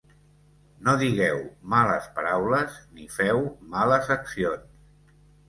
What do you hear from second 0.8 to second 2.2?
No digueu males